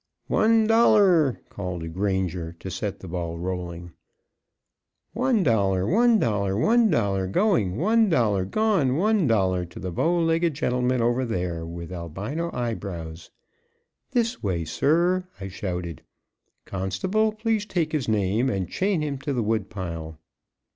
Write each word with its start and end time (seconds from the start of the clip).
"One 0.29 0.65
dollar," 0.65 1.41
called 1.49 1.83
a 1.83 1.87
granger 1.87 2.53
to 2.59 2.71
set 2.71 3.01
the 3.01 3.07
ball 3.07 3.37
rolling. 3.37 3.91
"One 5.13 5.43
dollar, 5.43 5.85
one 5.85 6.17
dollar, 6.17 6.57
one 6.57 6.89
dollar 6.89 7.27
going 7.27 7.77
one 7.77 8.09
dollar 8.09 8.43
gone 8.43 8.95
one 8.95 9.27
dollar 9.27 9.63
to 9.65 9.79
the 9.79 9.91
bow 9.91 10.19
legged 10.19 10.55
gentleman 10.55 11.03
over 11.03 11.23
there, 11.23 11.67
with 11.67 11.91
albino 11.91 12.49
eyebrows" 12.51 13.29
"THIS 14.09 14.41
WAY, 14.41 14.65
SIR!" 14.65 15.25
I 15.39 15.49
shouted. 15.49 16.01
"Constable, 16.65 17.31
please 17.31 17.67
take 17.67 17.91
his 17.91 18.07
name, 18.09 18.49
and 18.49 18.67
chain 18.71 19.03
him 19.03 19.19
to 19.19 19.33
the 19.33 19.43
wood 19.43 19.69
pile." 19.69 20.17